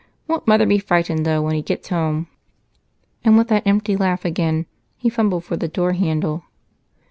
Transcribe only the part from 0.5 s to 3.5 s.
be frightened though when he gets home?" And with